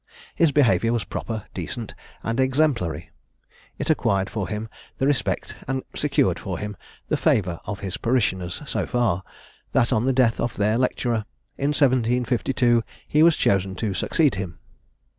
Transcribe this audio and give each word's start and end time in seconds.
His 0.33 0.51
behaviour 0.51 0.91
was 0.91 1.03
proper, 1.03 1.45
decent, 1.53 1.93
and 2.23 2.39
exemplary. 2.39 3.11
It 3.77 3.91
acquired 3.91 4.31
for 4.31 4.47
him 4.47 4.67
the 4.97 5.05
respect 5.05 5.55
and 5.67 5.83
secured 5.93 6.39
for 6.39 6.57
him 6.57 6.75
the 7.09 7.17
favour 7.17 7.59
of 7.65 7.81
his 7.81 7.97
parishioners 7.97 8.63
so 8.65 8.87
far, 8.87 9.21
that 9.73 9.93
on 9.93 10.05
the 10.05 10.11
death 10.11 10.39
of 10.39 10.55
their 10.57 10.79
lecturer, 10.79 11.25
in 11.55 11.67
1752, 11.69 12.83
he 13.07 13.21
was 13.21 13.37
chosen 13.37 13.75
to 13.75 13.93
succeed 13.93 14.33
him. 14.41 14.57